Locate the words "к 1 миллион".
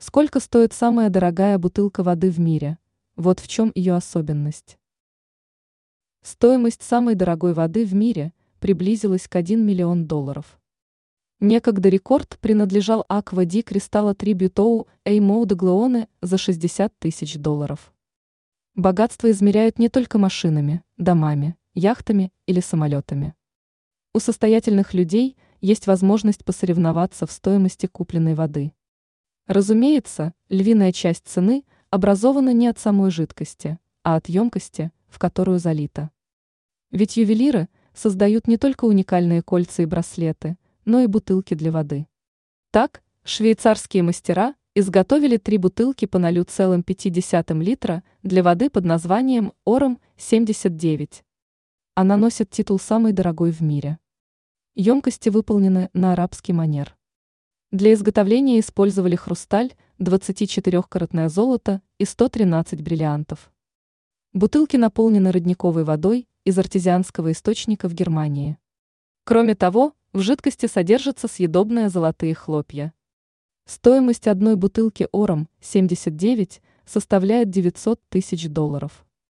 9.26-10.06